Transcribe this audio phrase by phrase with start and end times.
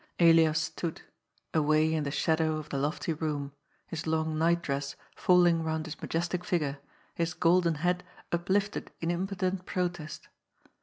[0.19, 1.03] Elias stood,
[1.53, 3.53] away in the shade of the lofty room,
[3.85, 6.79] his long nightdress falling round his majestic figure,
[7.13, 10.27] his golden head uplifted in im potent protest.